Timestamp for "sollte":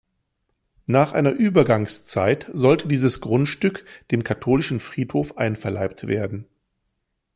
2.51-2.87